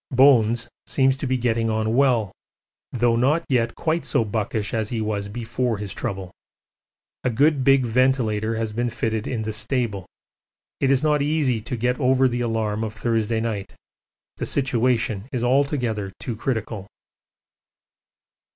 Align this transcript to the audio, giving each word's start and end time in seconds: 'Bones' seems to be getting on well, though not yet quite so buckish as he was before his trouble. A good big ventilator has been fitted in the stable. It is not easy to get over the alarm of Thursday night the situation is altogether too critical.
'Bones' 0.09 0.67
seems 0.87 1.15
to 1.17 1.27
be 1.27 1.37
getting 1.37 1.69
on 1.69 1.95
well, 1.95 2.31
though 2.91 3.15
not 3.15 3.45
yet 3.47 3.75
quite 3.75 4.03
so 4.03 4.25
buckish 4.25 4.73
as 4.73 4.89
he 4.89 4.99
was 4.99 5.27
before 5.27 5.77
his 5.77 5.93
trouble. 5.93 6.31
A 7.23 7.29
good 7.29 7.63
big 7.63 7.85
ventilator 7.85 8.55
has 8.55 8.73
been 8.73 8.89
fitted 8.89 9.27
in 9.27 9.43
the 9.43 9.53
stable. 9.53 10.07
It 10.79 10.89
is 10.89 11.03
not 11.03 11.21
easy 11.21 11.61
to 11.61 11.77
get 11.77 11.99
over 11.99 12.27
the 12.27 12.41
alarm 12.41 12.83
of 12.83 12.93
Thursday 12.93 13.39
night 13.39 13.75
the 14.37 14.47
situation 14.47 15.29
is 15.31 15.43
altogether 15.43 16.11
too 16.19 16.35
critical. 16.35 16.87